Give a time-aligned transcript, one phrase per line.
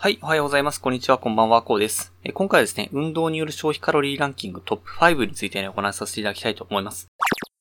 [0.00, 0.80] はい、おはようございます。
[0.80, 2.14] こんにちは、こんばんは、こうです。
[2.22, 7.08] え今回はですね、運動による消費カロリーランキングトップ5についてね、お話しさせていただきたいと思います。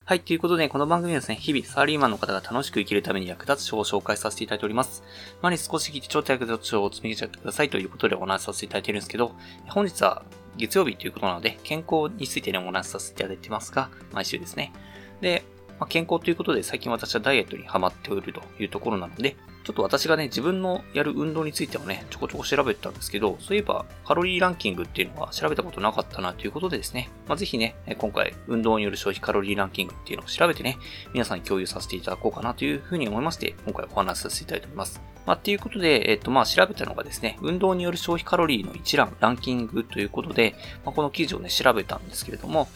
[0.05, 5.01] はい、ということで、この番組はですね、日々サラリーマンの方が楽しく生きるために役立つ書を紹介させていただいております。
[5.41, 9.31] まに少し聞いてちょっと役立つ書を積み上げちゃってくださいということでお話しさせていただいてるんですけど、
[9.69, 10.21] 本日は
[10.57, 14.73] 月曜日ということなので、健康についてね、お話しさせていただいてますが、毎週ですね。
[15.21, 15.43] で、
[15.79, 19.35] まあ、健康ということで最近私はダイエットにハマっておるというところなので、
[19.67, 30.77] ちょっと私がね、自分のやる運動についてもね、ちょこちょこ調べてたんですけど、そういえばカロリーランキングっていうのは調べたことなかったなということでですね、まあ、ぜひね、今回運動による消費カロリーランキングっていうのを調べてね、
[31.11, 35.01] 皆さんに共有させていただこうかなというふうに思いまして、今回お話しさせていただいております。
[35.25, 40.55] まあ、っていうことで、えっと、まあ、調べたのがですね、運動による消費カロリーの一覧、ランキングということで、
[40.85, 42.69] まあ、この記事をね、調べたんですけれども、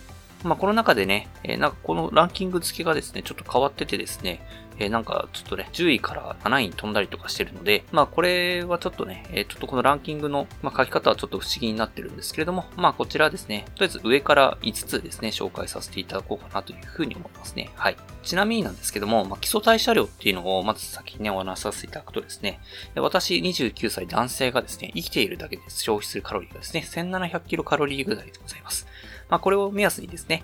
[0.44, 4.46] まあ、この中でね、え、なんかこのランキング付けがですね、ちょっと変わっててですね、
[4.80, 17.70] え、なんかちょっとね、10位から7位に飛んだりとかしてるので、まあこれはちょっとね、え、ちょっとこのランキングの、ま、書き方はちょっと不思議になってるんですけれども、まあこちらですね、とりあえず上から5つですね、紹介させていただこうかなというふうに思いますね。
[17.76, 17.98] はい。
[18.24, 22.60] ちなみになんですけども、まあ、基礎代謝量っていうのをまず先にね、お話しさせていただくとですね、
[22.96, 28.88] 私29歳男性がですね、生きているだけで消費するカロリーがですね、1700キロカロリーぐらいでございます。
[29.32, 30.44] まあこれを目安にですね、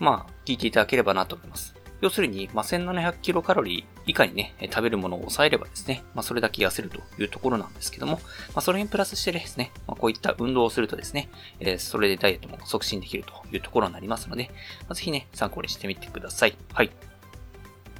[0.00, 1.74] まあ、聞いていただければなと思います。
[2.00, 8.20] 要するに、まあ、1700キロカロリー以下にね、食べるものを抑えればですね、まあ、それだけ痩せるというところなんですけども、ま
[8.56, 14.50] あ、それにプラスしてですね、まあ、こういった運動をするとですね、えー、それでダイエットも促進できるというところになりますので、
[14.80, 16.56] まあ、ぜひね、参考にしてみてください。
[16.72, 16.90] はい。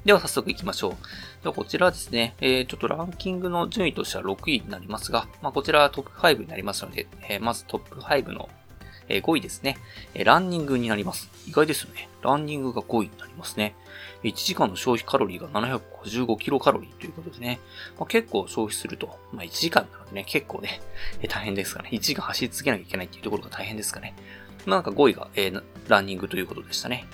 [0.05, 0.93] では早速行きましょう。
[1.43, 8.51] ではこちらはですね、えー、ちょっとランキングの順位としては6位になりますが、まあ、こちらはトップ5になりますので、えー、まずトップ5の
[9.09, 9.77] えー、5位ですね、
[10.15, 11.31] えー、ランニングになります。
[11.47, 12.09] 意外ですよね。
[12.23, 13.75] ランニングが5位になりますね。
[14.23, 17.61] 1時間の消費カロリーが755キロカロリーということですね、
[17.99, 20.81] まあ、結構消費すると、まあ、1時間なのでね、結構ね、
[21.21, 21.91] えー、大変ですからね。
[21.93, 24.15] 1時間走り続けなきゃいけないっていうところが大変ですかね。
[24.67, 27.07] まあ、なんか5位が、えー、ランニングということでしたね。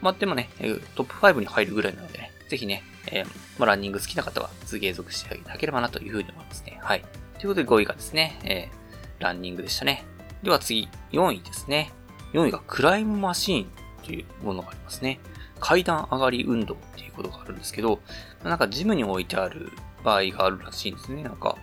[0.00, 0.50] まあ、でもね、
[0.94, 3.26] トップ5に入るぐらいなのでね、ぜひね、えー、
[3.58, 6.78] まあ、ランニング好きな方は継続していただければなというふうに思いますね。
[6.82, 7.04] はい。
[7.38, 10.04] ということで5位がですね、えー、ランニングでしたね。
[10.42, 11.92] では次、4位ですね。
[12.32, 13.66] 4位がクライムマシーン
[14.04, 15.18] というものがありますね。
[15.60, 18.00] 階段上がり運動っていうことがあるんですけど、
[18.44, 19.72] なんかジムに置いてある
[20.04, 21.22] 場合があるらしいんですね。
[21.24, 21.56] なんか、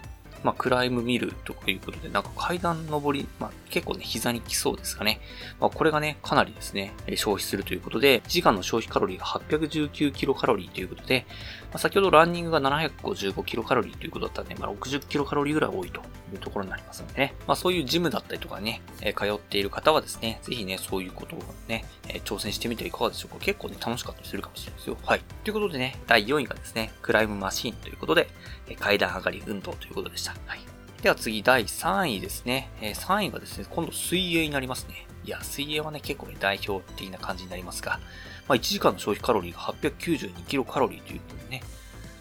[0.44, 5.22] まあ、クライム見るということで、なんか階段登り、まあ、結構ね、膝に来そうですかね。
[5.60, 11.26] まあ、これがね、かなりですね、消費するということで、時間の消費カロリーが819キロカロリーということで、
[11.72, 16.02] まあ、先ほどランニングが755キロカロリーということだったんで、まあ、60キロカロリーぐらい多いと
[16.34, 17.34] いうところになりますのでね。
[17.48, 23.40] まあ、そういうジムだったりとかね、え通っている方はですね、ぜひね、そういうことをね、え挑戦してみてはいかがでしょうか。
[23.40, 24.98] 結構ね、楽しかったりするかもしれないですよ。
[25.04, 25.22] はい。
[25.44, 28.28] ということでね、第4位がですね、クライムマシーンということで、
[28.68, 30.36] え階段上がり運動ということでした。
[30.46, 30.60] はい。
[31.02, 32.70] では次、第3位ですね。
[32.82, 35.06] え、3位がですね、今度水泳になりますね。
[35.24, 38.00] いや、水泳はね、結構ね、代表的な感じになりますが、
[38.48, 41.64] まあ、1時間の消費カロリーが892キロカロリーということでね、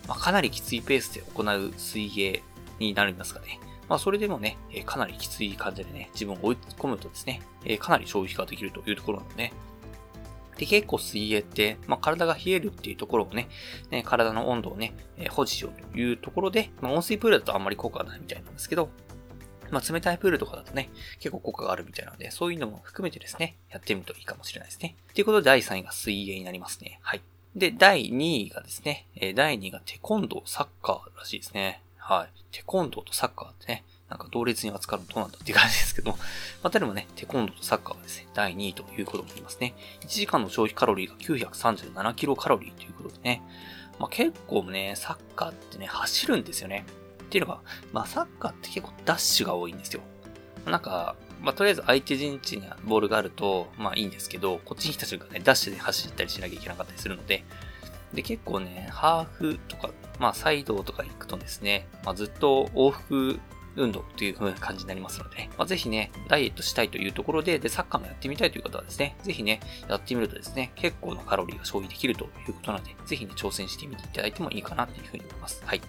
[0.08, 2.42] まあ、かなりきついペースで行う水泳
[2.78, 4.56] になりますがね、まあ、それでもね、
[4.86, 7.42] かなりきつい感じでね、自分を追い込むとですね、
[7.78, 9.52] かなり消費ができるというところなので、
[10.56, 13.48] で、結構水泳って、まあ、体が冷えるっていうところをね、
[13.90, 18.88] ね体の温度をね、え、保持しようというところで、まあ、温水プールだとあんまり効果がないみたいなんですけど、
[19.70, 24.96] まあ、冷たいプールとかだとね、結構効果があるみたいなので、そういうのも含めてですね、やってみるといいかもしれないですね。
[25.14, 27.00] ということで、第3位が水泳になりますね。
[27.02, 27.22] はい。
[27.56, 31.82] で、第2位がですね、え、第2位がテコンドー、サッカーらしいですね。
[32.06, 32.28] はい。
[32.52, 36.18] テコンドーとサッカーってね、なんか同列に扱うのどうなんだって感じですけど、ま
[36.64, 39.74] あ、例えばね、テコンドーとサッカーはですね、第2位ということになりますね。
[40.02, 43.42] 1時間の消費カロリーが937キロカロリーということでね、
[43.98, 46.84] まあ、結構ね、サッカーってね、走るんですよね。
[47.22, 47.60] っていうのが、
[47.94, 50.02] まあ、サッカーって結構ダッシュが多いんですよ。
[50.66, 57.44] なんか、まあ、とりあえず相手陣地にボールがあると、まあいいんですけど、こっちに来た瞬間ね、ダッシュで走ったりしなきゃいけなかったりするので、
[58.14, 63.40] で、結構ね、ハーフとか、まあサイドとか行くとですね、まあずっと往復
[63.76, 75.62] 運動という風な感じになりますので、まあ、ぜひね、ダイエットしたいというところで、で、サッカーもやってみたいという方はですね、ぜひね、やってみるとですね、結構なカロリーが消費できるということなので、ぜひね、挑戦してみていただいてもいいかなというふうに思います。
[75.64, 75.80] はい。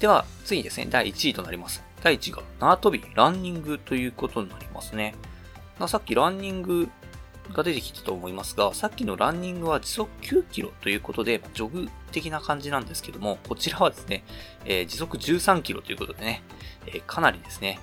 [0.00, 1.82] では、次ですね、第1位となります。
[2.02, 5.14] 第1位が、縄跳び、ランニングということになりますね。
[5.88, 6.88] さっきランニング
[7.52, 14.24] が出てきたと思いますが、さっきのランニングは時速9キロということで、ジョグ的な感じなんですけども、こちらはですね、
[14.64, 16.42] えー、時速13キロということでね、
[16.86, 17.78] えー、かなりですね、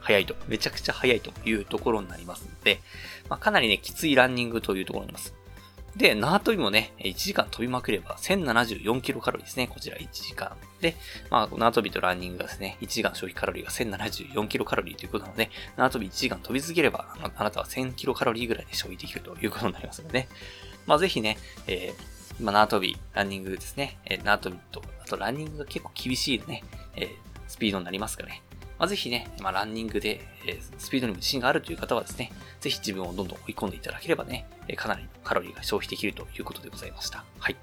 [0.00, 2.80] 速いと、めちゃくちゃ速いというところになりますので、
[3.28, 5.34] まあ、かなりね、きついランニングというところになります。
[5.96, 9.66] で、縄跳びもね、1時間飛びまくれば1074キロカロリーですね。
[9.66, 10.54] こちら1時間。
[10.82, 10.94] で、
[11.30, 20.28] まあ、縄跳びとランニングがですね、1時間消費カロリーが1074キロカロリーということなので、縄跳び1時間飛び続ければ、あなたは1000キロカロリーぐらいで消費できるということになりますので、
[20.86, 26.62] まあ、ぜひね、えー、まあ、縄跳び、ランニングですね、えー、縄跳びと、あとランニングが結構厳しいね、
[26.94, 27.08] えー、
[27.48, 28.42] スピードになりますからね。
[28.78, 32.30] まあ、ぜひね、まあ、ランニングで、え、スピードにも自信があるという方はですね、
[32.60, 37.24] ぜひ自分をどんどん追い込んでいただければね、え、かなりのカロリーが消費できるということでございました。
[37.38, 37.56] はい。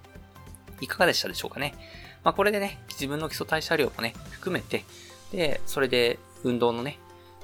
[0.81, 1.75] いかがでしたでしょうかね。
[2.23, 4.83] まあ、これでね、自分の基礎代謝量もね、含めて、
[5.31, 6.97] で、それで運動のね、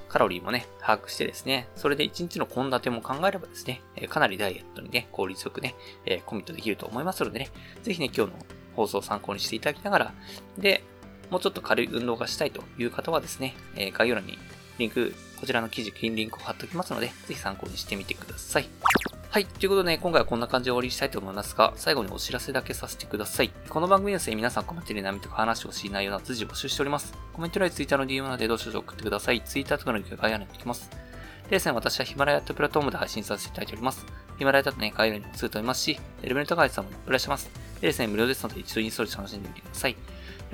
[0.10, 5.76] カロリーもね、把握してですね、それで1日の献立も考えればですね、かなりダイエットにね、効率よくね、
[6.06, 7.50] えコミットできると思いますのでね、
[7.84, 8.40] ぜひね、今日の
[8.76, 10.14] 放送を参考にしていただきながら、
[10.58, 10.84] で、
[11.30, 14.38] もうちょっと軽い運動がしたいという方はですね、え概要欄に
[14.78, 18.70] リンク、こちらの記事、金リンクを貼っておきますので、ぜひ参考にしてみてください。
[19.30, 19.46] はい。
[19.46, 23.52] ということで、ね、今回はこんな感じで終わりにしたいと思いますが、最後にお知らせだけさせてください。
[23.70, 27.14] この番組ですね、皆さんコメントで悩みとか話をしない内容な随時募集しております。
[27.34, 29.42] コメント欄ツイッターの DM などでどうしよう送ってください。
[29.42, 30.90] ツイッターとかの概要欄にできます。
[31.44, 34.04] でですね、私はヒマラヤとプラットフォームで配信させていただいております。
[34.40, 37.52] ヒマラヤだとね、概要欄にツーといますし、レベルトガイドさんもいらっします。
[37.82, 39.96] でですね、無料ですので一度インストールして楽しんでみてください。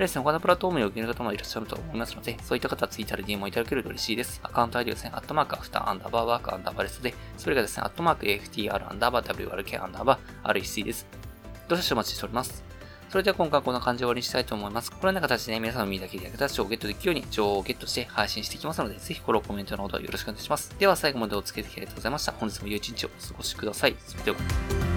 [0.04, 4.40] ですね、他のプラットフォームにおけの方もいらっしゃると思いますので、そういった方はツイッターで DM をいただけると嬉しいです。
[4.42, 11.06] アカウント ID ですね、アットマークアフターアンダーバーワークアンダーバーレスで、それがですね、アットマーク AFTR アンダーバー WRK アンダーバー REC です。
[11.68, 12.64] どうしお待ちしております。
[13.08, 14.90] それでは今回はこんな感じで終わりにしたいと思います。
[14.90, 20.74] このような形でね、皆さんの身だけで役立つ情報をゲットできるように情報をゲットして配信していきますので、ぜひフォロー、コメントのほどよろしくお願いします。
[20.78, 22.32] では最後までお付き合いありがとうございました。
[22.32, 23.96] 本日も良い一日をお過ごしください。
[24.06, 24.95] それでは。